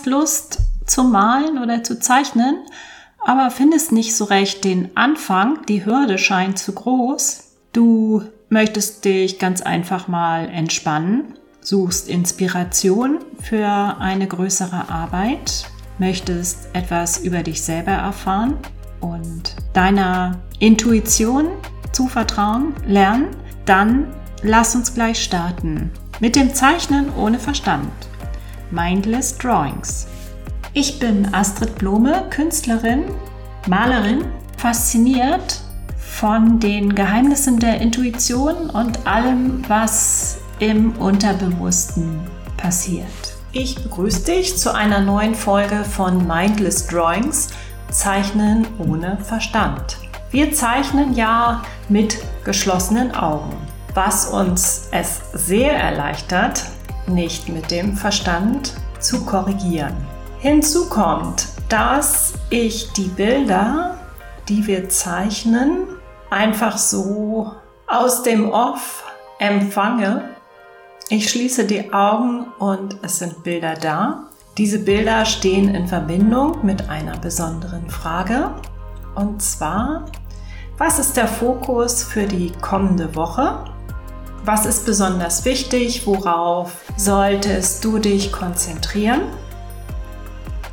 [0.00, 2.56] hast Lust zu malen oder zu zeichnen,
[3.18, 7.42] aber findest nicht so recht den Anfang, die Hürde scheint zu groß.
[7.74, 15.66] Du möchtest dich ganz einfach mal entspannen, suchst Inspiration für eine größere Arbeit,
[15.98, 18.56] möchtest etwas über dich selber erfahren
[19.00, 21.48] und deiner Intuition
[21.92, 23.36] zuvertrauen lernen,
[23.66, 25.90] dann lass uns gleich starten
[26.20, 27.90] mit dem Zeichnen ohne Verstand.
[28.70, 30.06] Mindless Drawings.
[30.72, 33.04] Ich bin Astrid Blome, Künstlerin,
[33.66, 34.24] Malerin,
[34.56, 35.60] fasziniert
[35.98, 42.20] von den Geheimnissen der Intuition und allem, was im Unterbewussten
[42.56, 43.06] passiert.
[43.52, 47.48] Ich begrüße dich zu einer neuen Folge von Mindless Drawings,
[47.90, 49.96] Zeichnen ohne Verstand.
[50.30, 53.56] Wir zeichnen ja mit geschlossenen Augen,
[53.94, 56.62] was uns es sehr erleichtert,
[57.06, 59.96] nicht mit dem Verstand zu korrigieren.
[60.38, 63.98] Hinzu kommt, dass ich die Bilder,
[64.48, 65.86] die wir zeichnen,
[66.30, 67.52] einfach so
[67.86, 69.04] aus dem Off
[69.38, 70.30] empfange.
[71.08, 74.24] Ich schließe die Augen und es sind Bilder da.
[74.56, 78.50] Diese Bilder stehen in Verbindung mit einer besonderen Frage.
[79.14, 80.06] Und zwar,
[80.78, 83.64] was ist der Fokus für die kommende Woche?
[84.44, 86.06] Was ist besonders wichtig?
[86.06, 89.20] Worauf solltest du dich konzentrieren?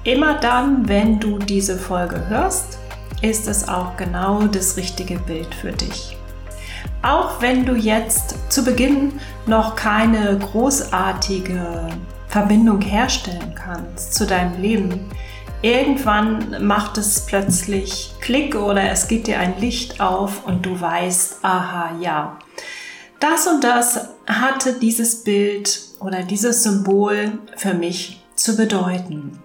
[0.06, 2.80] Immer dann, wenn du diese Folge hörst,
[3.22, 6.16] ist es auch genau das richtige Bild für dich.
[7.02, 11.90] Auch wenn du jetzt zu Beginn noch keine großartige
[12.30, 15.10] Verbindung herstellen kannst zu deinem Leben,
[15.62, 21.40] irgendwann macht es plötzlich Klick oder es geht dir ein Licht auf und du weißt,
[21.44, 22.38] aha, ja,
[23.20, 29.42] das und das hatte dieses Bild oder dieses Symbol für mich zu bedeuten.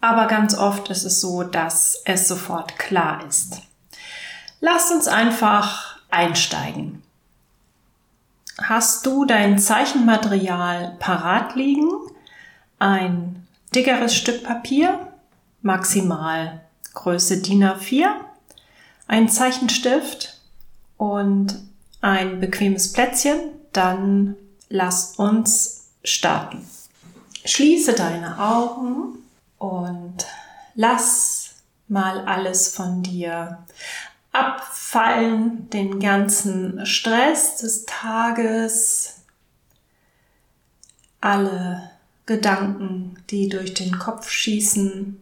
[0.00, 3.60] Aber ganz oft ist es so, dass es sofort klar ist.
[4.60, 7.02] Lasst uns einfach einsteigen.
[8.62, 11.90] Hast du dein Zeichenmaterial parat liegen?
[12.78, 15.08] Ein dickeres Stück Papier,
[15.62, 16.60] maximal
[16.92, 18.08] Größe DIN A4,
[19.06, 20.39] ein Zeichenstift
[21.00, 21.58] und
[22.02, 23.40] ein bequemes Plätzchen,
[23.72, 24.36] dann
[24.68, 26.62] lass uns starten.
[27.46, 29.18] Schließe deine Augen
[29.56, 30.26] und
[30.74, 31.54] lass
[31.88, 33.64] mal alles von dir
[34.32, 39.22] abfallen, den ganzen Stress des Tages,
[41.22, 41.92] alle
[42.26, 45.18] Gedanken, die durch den Kopf schießen,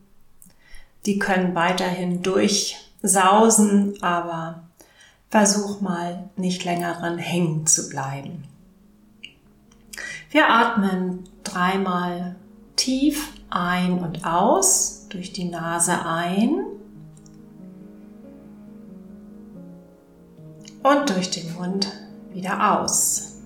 [1.07, 4.68] die können weiterhin durchsausen, aber
[5.31, 8.45] versuch mal nicht länger dran hängen zu bleiben.
[10.31, 12.37] Wir atmen dreimal
[12.77, 16.67] tief ein und aus, durch die Nase ein
[20.83, 21.93] und durch den Mund
[22.33, 23.37] wieder aus.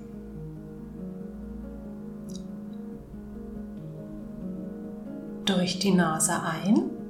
[5.45, 7.02] Durch die Nase ein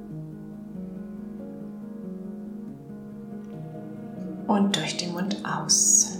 [4.46, 6.18] und durch den Mund aus.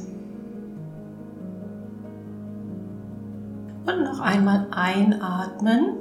[3.86, 5.96] Und noch einmal einatmen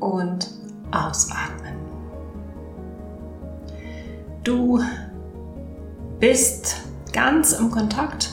[0.00, 0.50] und
[0.90, 1.76] ausatmen.
[4.42, 4.80] Du
[6.18, 6.82] bist
[7.12, 8.30] ganz im Kontakt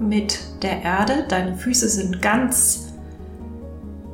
[0.00, 1.24] mit der Erde.
[1.28, 2.92] Deine Füße sind ganz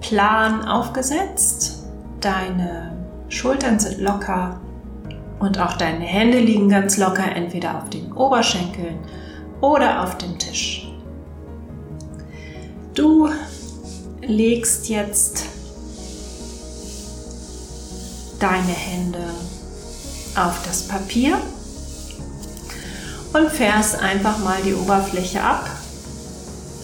[0.00, 1.86] plan aufgesetzt.
[2.20, 2.92] Deine
[3.28, 4.60] Schultern sind locker
[5.41, 8.99] und auch deine Hände liegen ganz locker entweder auf den Oberschenkeln
[9.60, 10.91] oder auf dem Tisch.
[12.94, 13.28] Du
[14.21, 15.44] legst jetzt
[18.41, 19.25] deine Hände
[20.37, 21.38] auf das Papier
[23.32, 25.69] und fährst einfach mal die Oberfläche ab.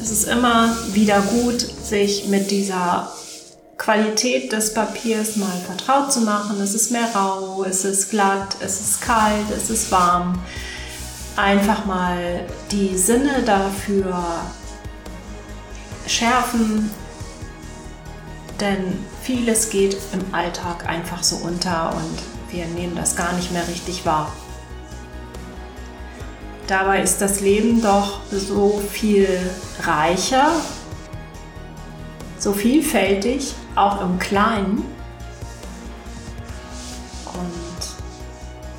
[0.01, 3.11] Es ist immer wieder gut, sich mit dieser
[3.77, 6.61] Qualität des Papiers mal vertraut zu machen.
[6.61, 10.41] Es ist mehr rau, es ist glatt, es ist kalt, es ist warm.
[11.37, 14.17] Einfach mal die Sinne dafür
[16.07, 16.91] schärfen,
[18.61, 23.67] denn vieles geht im Alltag einfach so unter und wir nehmen das gar nicht mehr
[23.67, 24.33] richtig wahr.
[26.67, 29.29] Dabei ist das Leben doch so viel
[29.83, 30.53] reicher,
[32.39, 34.85] so vielfältig, auch im Kleinen.
[37.27, 37.87] Und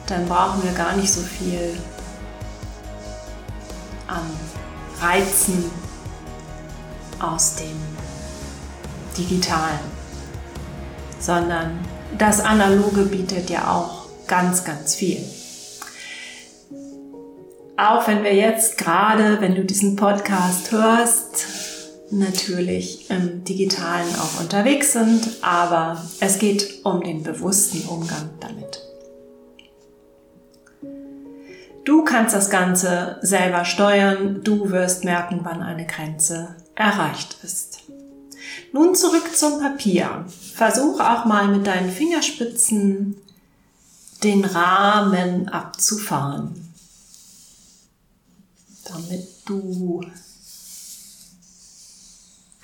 [0.08, 1.78] dann brauchen wir gar nicht so viel
[4.08, 4.30] an
[5.02, 5.72] Reizen
[7.20, 7.80] aus dem
[9.18, 9.80] Digitalen,
[11.20, 11.80] sondern
[12.18, 15.24] das Analoge bietet ja auch ganz, ganz viel.
[17.78, 21.65] Auch wenn wir jetzt gerade, wenn du diesen Podcast hörst,
[22.12, 28.82] natürlich im digitalen auch unterwegs sind, aber es geht um den bewussten Umgang damit.
[31.84, 37.80] Du kannst das Ganze selber steuern, du wirst merken, wann eine Grenze erreicht ist.
[38.72, 40.26] Nun zurück zum Papier.
[40.54, 43.18] Versuch auch mal mit deinen Fingerspitzen
[44.24, 46.66] den Rahmen abzufahren
[48.86, 50.02] damit du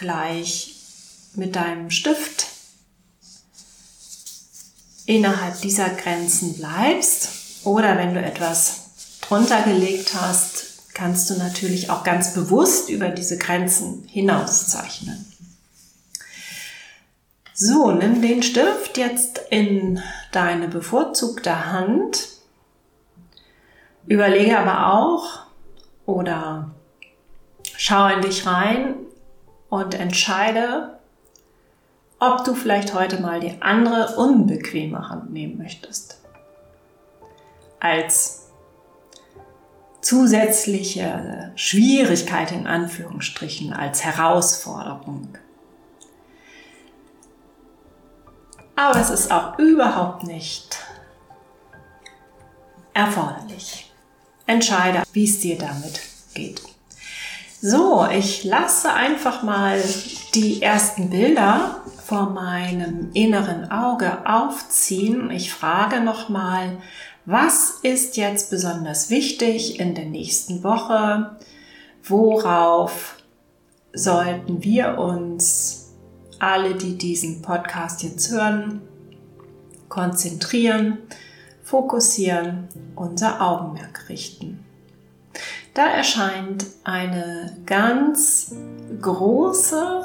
[0.01, 0.75] gleich
[1.36, 2.48] mit deinem Stift
[5.06, 7.30] innerhalb dieser Grenzen bleibst
[7.63, 13.38] oder wenn du etwas drunter gelegt hast, kannst du natürlich auch ganz bewusst über diese
[13.38, 15.25] Grenzen hinauszeichnen.
[17.53, 20.01] So, nimm den Stift jetzt in
[20.31, 22.27] deine bevorzugte Hand.
[24.07, 25.45] Überlege aber auch,
[26.07, 26.71] oder
[27.77, 28.95] schau in dich rein
[29.72, 31.00] und entscheide,
[32.20, 36.22] ob du vielleicht heute mal die andere unbequeme Hand nehmen möchtest.
[37.80, 38.50] Als
[40.02, 45.38] zusätzliche Schwierigkeit in Anführungsstrichen, als Herausforderung.
[48.76, 50.78] Aber es ist auch überhaupt nicht
[52.94, 53.90] erforderlich
[54.46, 56.02] entscheide, wie es dir damit
[56.34, 56.71] geht.
[57.62, 59.80] So, ich lasse einfach mal
[60.34, 65.30] die ersten Bilder vor meinem inneren Auge aufziehen.
[65.30, 66.78] Ich frage nochmal,
[67.25, 71.38] was ist jetzt besonders wichtig in der nächsten Woche?
[72.04, 73.18] Worauf
[73.94, 75.94] sollten wir uns
[76.40, 78.81] alle, die diesen Podcast jetzt hören,
[79.88, 80.98] konzentrieren?
[81.72, 82.68] fokussieren,
[82.98, 84.66] unser Augenmerk richten.
[85.74, 88.54] Da erscheint eine ganz
[89.02, 90.04] große,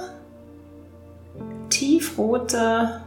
[1.71, 3.03] tiefrote,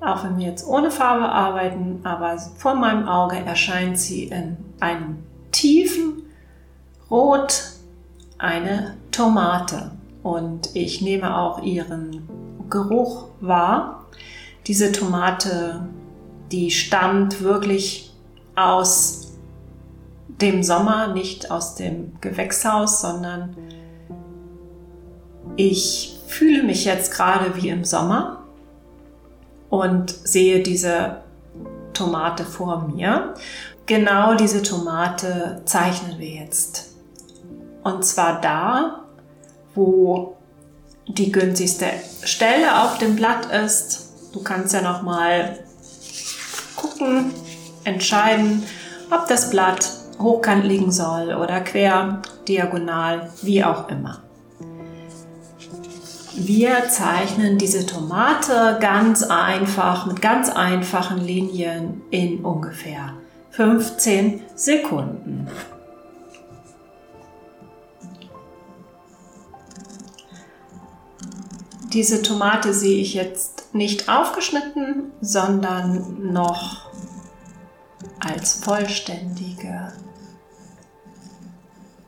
[0.00, 5.22] auch wenn wir jetzt ohne Farbe arbeiten, aber vor meinem Auge erscheint sie in einem
[5.52, 6.22] tiefen
[7.10, 7.70] Rot
[8.38, 9.92] eine Tomate.
[10.22, 12.28] Und ich nehme auch ihren
[12.70, 14.06] Geruch wahr.
[14.66, 15.86] Diese Tomate
[16.54, 18.12] die stammt wirklich
[18.54, 19.23] aus
[20.40, 23.56] dem Sommer, nicht aus dem Gewächshaus, sondern
[25.56, 28.44] ich fühle mich jetzt gerade wie im Sommer
[29.70, 31.22] und sehe diese
[31.92, 33.34] Tomate vor mir.
[33.86, 36.94] Genau diese Tomate zeichnen wir jetzt.
[37.82, 39.04] Und zwar da,
[39.74, 40.36] wo
[41.06, 41.86] die günstigste
[42.22, 44.10] Stelle auf dem Blatt ist.
[44.32, 45.58] Du kannst ja noch mal
[46.76, 47.32] gucken,
[47.84, 48.62] entscheiden,
[49.10, 54.20] ob das Blatt hochkant liegen soll oder quer, diagonal, wie auch immer.
[56.36, 63.14] Wir zeichnen diese Tomate ganz einfach mit ganz einfachen Linien in ungefähr
[63.50, 65.46] 15 Sekunden.
[71.92, 76.90] Diese Tomate sehe ich jetzt nicht aufgeschnitten, sondern noch
[78.24, 79.92] als vollständige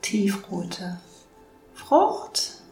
[0.00, 0.98] tiefrote
[1.74, 2.62] Frucht.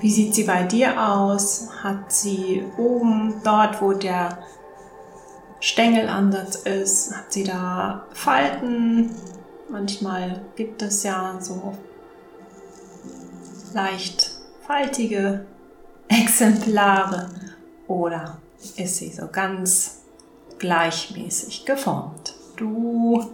[0.00, 1.68] Wie sieht sie bei dir aus?
[1.82, 4.38] Hat sie oben, dort wo der
[5.60, 9.10] Stängelansatz ist, hat sie da Falten?
[9.68, 11.76] Manchmal gibt es ja so
[13.72, 14.30] leicht
[14.66, 15.44] faltige
[16.08, 17.30] Exemplare
[17.88, 18.38] oder
[18.76, 20.02] ist sie so ganz
[20.58, 22.34] gleichmäßig geformt.
[22.56, 23.30] Du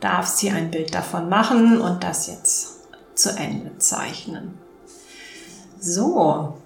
[0.00, 2.80] darfst hier ein Bild davon machen und das jetzt
[3.14, 4.58] zu Ende zeichnen.
[5.78, 6.58] So,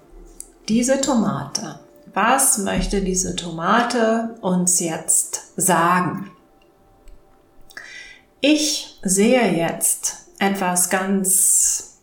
[0.67, 1.79] diese Tomate.
[2.13, 6.31] Was möchte diese Tomate uns jetzt sagen?
[8.41, 11.99] Ich sehe jetzt etwas ganz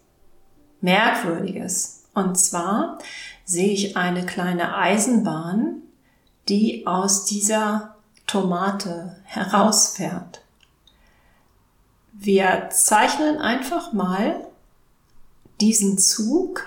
[0.80, 2.04] Merkwürdiges.
[2.14, 2.98] Und zwar
[3.44, 5.82] sehe ich eine kleine Eisenbahn,
[6.48, 7.96] die aus dieser
[8.26, 10.42] Tomate herausfährt.
[12.12, 14.46] Wir zeichnen einfach mal
[15.60, 16.64] diesen Zug.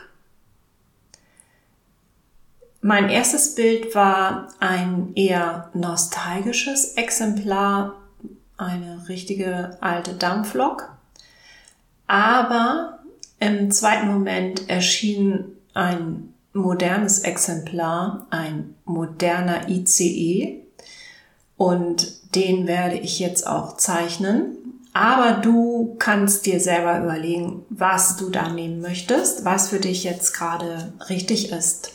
[2.82, 7.96] Mein erstes Bild war ein eher nostalgisches Exemplar,
[8.58, 10.92] eine richtige alte Dampflok.
[12.08, 13.00] Aber
[13.40, 20.64] im zweiten Moment erschien ein modernes Exemplar, ein moderner ICE.
[21.56, 24.58] Und den werde ich jetzt auch zeichnen.
[24.94, 30.34] Aber du kannst dir selber überlegen, was du da nehmen möchtest, was für dich jetzt
[30.34, 31.94] gerade richtig ist.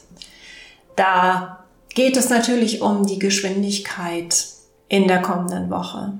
[0.94, 1.64] Da
[1.94, 4.46] geht es natürlich um die Geschwindigkeit
[4.88, 6.12] in der kommenden Woche.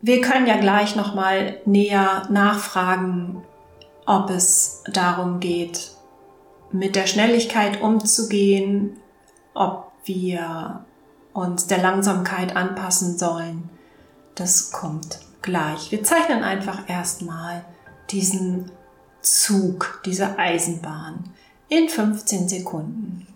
[0.00, 3.42] Wir können ja gleich nochmal näher nachfragen,
[4.08, 5.92] ob es darum geht,
[6.72, 8.96] mit der Schnelligkeit umzugehen,
[9.52, 10.86] ob wir
[11.34, 13.68] uns der Langsamkeit anpassen sollen.
[14.34, 15.92] Das kommt gleich.
[15.92, 17.66] Wir zeichnen einfach erstmal
[18.10, 18.72] diesen
[19.20, 21.24] Zug, diese Eisenbahn
[21.68, 23.27] in 15 Sekunden.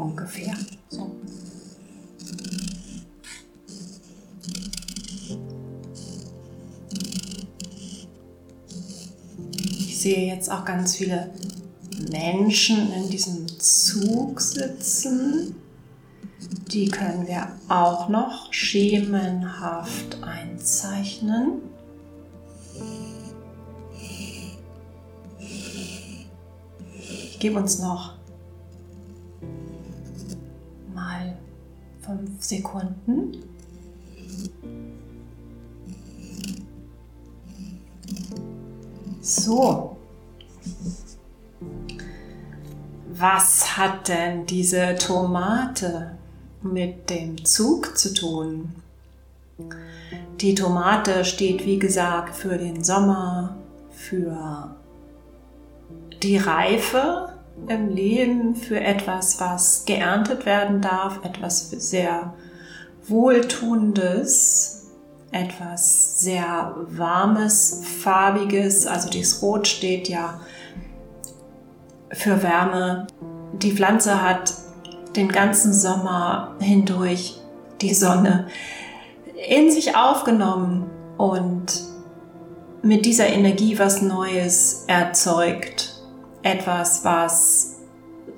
[0.00, 0.54] Ungefähr.
[0.88, 1.10] So.
[9.78, 11.30] Ich sehe jetzt auch ganz viele
[12.10, 15.54] Menschen in diesem Zug sitzen.
[16.72, 21.60] Die können wir auch noch schemenhaft einzeichnen.
[27.30, 28.19] Ich gebe uns noch
[32.10, 33.42] fünf Sekunden.
[39.20, 39.96] So.
[43.12, 46.12] Was hat denn diese Tomate
[46.62, 48.74] mit dem Zug zu tun?
[50.40, 53.56] Die Tomate steht, wie gesagt, für den Sommer,
[53.90, 54.74] für
[56.22, 57.29] die Reife
[57.68, 62.34] im Leben für etwas, was geerntet werden darf, etwas sehr
[63.06, 64.88] Wohltuendes,
[65.32, 68.86] etwas sehr Warmes, Farbiges.
[68.86, 70.40] Also das Rot steht ja
[72.12, 73.06] für Wärme.
[73.52, 74.54] Die Pflanze hat
[75.16, 77.40] den ganzen Sommer hindurch
[77.80, 78.48] die Sonne
[79.48, 81.82] in sich aufgenommen und
[82.82, 85.89] mit dieser Energie was Neues erzeugt
[86.42, 87.76] etwas, was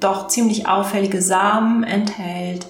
[0.00, 2.66] doch ziemlich auffällige Samen enthält,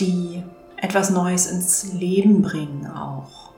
[0.00, 0.42] die
[0.76, 3.52] etwas Neues ins Leben bringen auch.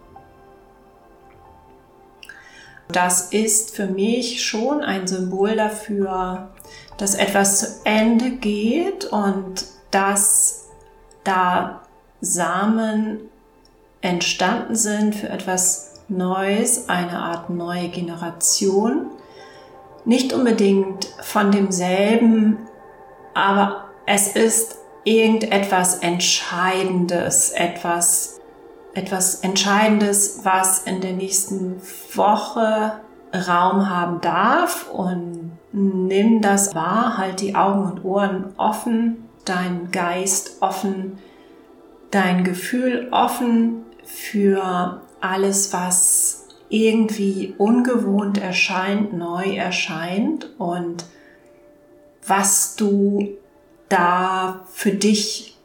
[2.88, 6.48] Das ist für mich schon ein Symbol dafür,
[6.96, 10.68] dass etwas zu Ende geht und dass
[11.24, 11.82] da
[12.20, 13.20] Samen
[14.00, 19.06] entstanden sind für etwas Neues, eine Art neue Generation,
[20.04, 22.58] nicht unbedingt von demselben,
[23.34, 28.40] aber es ist irgendetwas Entscheidendes, etwas,
[28.94, 31.80] etwas Entscheidendes, was in der nächsten
[32.14, 33.00] Woche
[33.32, 34.90] Raum haben darf.
[34.90, 41.18] Und nimm das wahr, halt die Augen und Ohren offen, dein Geist offen,
[42.10, 46.39] dein Gefühl offen für alles, was
[46.70, 51.04] irgendwie ungewohnt erscheint, neu erscheint und
[52.26, 53.28] was du
[53.88, 55.58] da für dich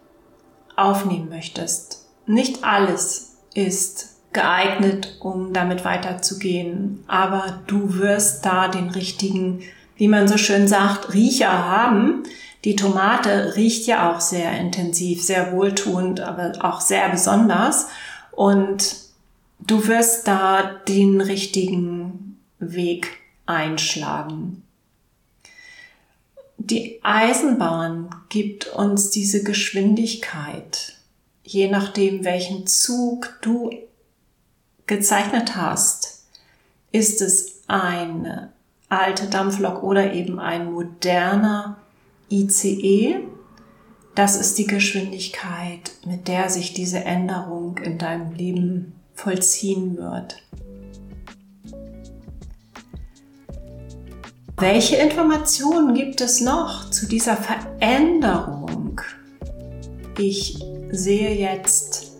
[0.75, 2.05] aufnehmen möchtest.
[2.25, 9.61] Nicht alles ist geeignet, um damit weiterzugehen, aber du wirst da den richtigen,
[9.95, 12.23] wie man so schön sagt, Riecher haben.
[12.65, 17.87] Die Tomate riecht ja auch sehr intensiv, sehr wohltuend, aber auch sehr besonders.
[18.31, 19.04] Und
[19.67, 24.63] du wirst da den richtigen Weg einschlagen.
[26.57, 30.93] Die Eisenbahn gibt uns diese Geschwindigkeit,
[31.43, 33.71] je nachdem, welchen Zug du
[34.87, 36.25] gezeichnet hast.
[36.91, 38.53] Ist es eine
[38.89, 41.77] alte Dampflok oder eben ein moderner
[42.31, 43.17] ICE?
[44.15, 50.41] Das ist die Geschwindigkeit, mit der sich diese Änderung in deinem Leben vollziehen wird.
[54.57, 59.01] Welche Informationen gibt es noch zu dieser Veränderung?
[60.17, 62.13] Ich sehe jetzt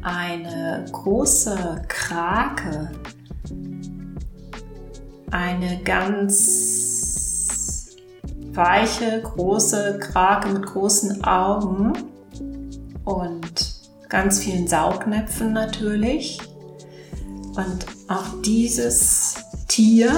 [0.00, 2.90] eine große Krake,
[5.30, 6.92] eine ganz
[8.52, 11.92] weiche, große Krake mit großen Augen
[13.04, 13.71] und
[14.12, 16.38] ganz vielen Saugnäpfen natürlich.
[17.56, 19.36] Und auch dieses
[19.68, 20.10] Tier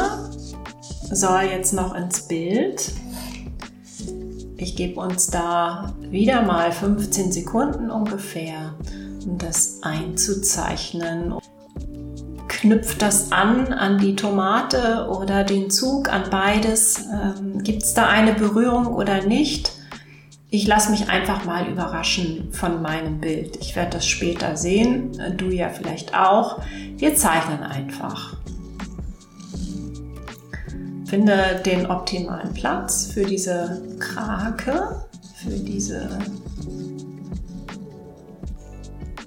[1.12, 2.92] soll jetzt noch ins Bild.
[4.56, 8.74] Ich gebe uns da wieder mal 15 Sekunden ungefähr,
[9.26, 11.34] um das einzuzeichnen.
[12.48, 17.04] Knüpft das an an die Tomate oder den Zug, an beides?
[17.12, 19.73] Ähm, Gibt es da eine Berührung oder nicht?
[20.54, 23.56] Ich lasse mich einfach mal überraschen von meinem Bild.
[23.56, 26.60] Ich werde das später sehen, du ja vielleicht auch.
[26.96, 28.36] Wir zeichnen einfach.
[31.06, 36.08] Finde den optimalen Platz für diese Krake, für diese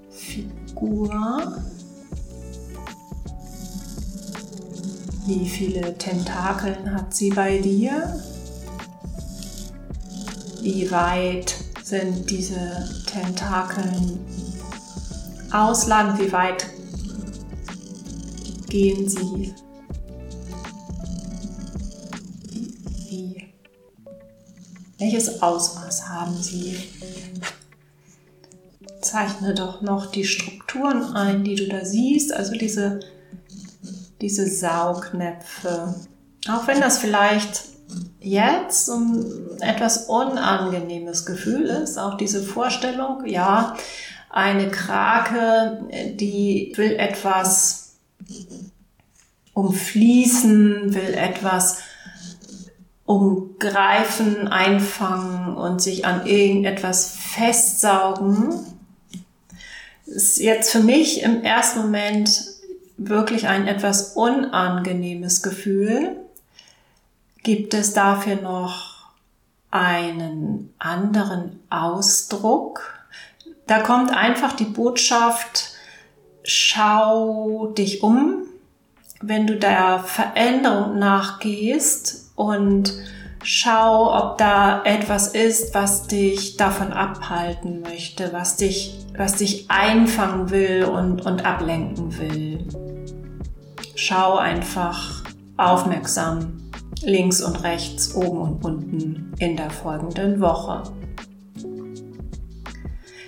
[0.10, 1.58] Figur.
[5.26, 8.18] Wie viele Tentakeln hat sie bei dir?
[10.70, 14.20] Wie weit sind diese Tentakeln
[15.50, 16.20] ausland?
[16.20, 16.68] Wie weit
[18.68, 19.56] gehen sie?
[23.08, 23.48] Wie?
[24.98, 26.76] Welches Ausmaß haben sie?
[29.00, 33.00] Zeichne doch noch die Strukturen ein, die du da siehst, also diese
[34.20, 35.96] diese Saugnäpfe.
[36.50, 37.77] Auch wenn das vielleicht
[38.20, 39.26] jetzt ein
[39.62, 43.76] etwas unangenehmes Gefühl ist, auch diese Vorstellung, ja,
[44.30, 47.96] eine Krake, die will etwas
[49.54, 51.80] umfließen, will etwas
[53.06, 58.54] umgreifen, einfangen und sich an irgendetwas festsaugen.
[60.06, 62.44] Ist jetzt für mich im ersten Moment
[62.98, 66.27] wirklich ein etwas unangenehmes Gefühl.
[67.48, 69.14] Gibt es dafür noch
[69.72, 72.82] einen anderen Ausdruck?
[73.68, 75.70] Da kommt einfach die Botschaft,
[76.44, 78.44] schau dich um,
[79.22, 82.92] wenn du der Veränderung nachgehst und
[83.44, 90.50] schau, ob da etwas ist, was dich davon abhalten möchte, was dich, was dich einfangen
[90.50, 92.68] will und, und ablenken will
[93.96, 95.24] schau einfach
[95.58, 96.67] aufmerksam
[97.04, 100.84] links und rechts, oben und unten in der folgenden Woche.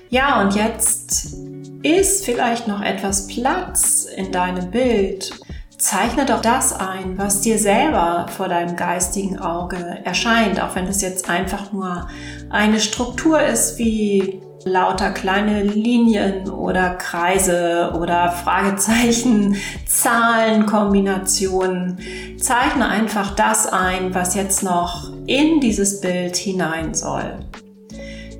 [0.10, 1.36] Ja, und jetzt
[1.84, 5.32] ist vielleicht noch etwas Platz in deinem Bild.
[5.78, 11.02] Zeichne doch das ein, was dir selber vor deinem geistigen Auge erscheint, auch wenn es
[11.02, 12.10] jetzt einfach nur
[12.50, 21.98] eine Struktur ist wie lauter kleine Linien oder Kreise oder Fragezeichen, Zahlenkombinationen.
[22.38, 27.40] Zeichne einfach das ein, was jetzt noch in dieses Bild hinein soll.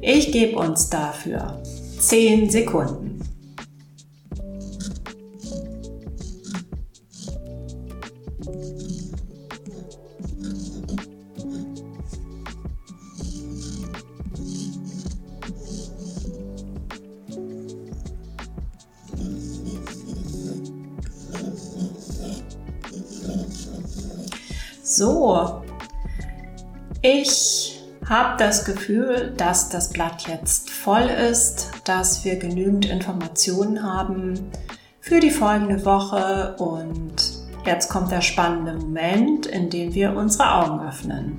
[0.02, 1.62] Ich gebe uns dafür
[2.00, 3.09] 10 Sekunden.
[24.92, 25.62] So,
[27.04, 34.50] ich habe das Gefühl, dass das Blatt jetzt voll ist, dass wir genügend Informationen haben
[35.00, 37.14] für die folgende Woche und
[37.68, 41.38] jetzt kommt der spannende Moment, in dem wir unsere Augen öffnen.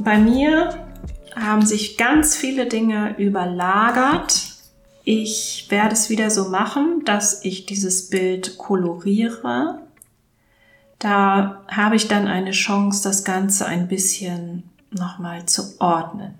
[0.00, 0.86] Bei mir
[1.34, 4.42] haben sich ganz viele Dinge überlagert.
[5.04, 9.83] Ich werde es wieder so machen, dass ich dieses Bild koloriere
[11.04, 16.34] da habe ich dann eine Chance, das Ganze ein bisschen nochmal zu ordnen.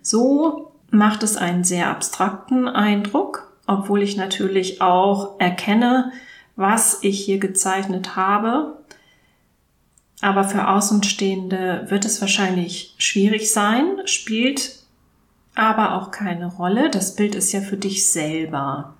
[0.00, 6.12] So macht es einen sehr abstrakten Eindruck, obwohl ich natürlich auch erkenne,
[6.54, 8.78] was ich hier gezeichnet habe.
[10.20, 14.78] Aber für Außenstehende wird es wahrscheinlich schwierig sein, spielt
[15.56, 16.90] aber auch keine Rolle.
[16.90, 18.94] Das Bild ist ja für dich selber.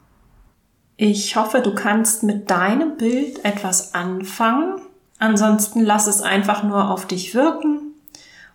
[1.04, 4.80] Ich hoffe, du kannst mit deinem Bild etwas anfangen.
[5.18, 7.94] Ansonsten lass es einfach nur auf dich wirken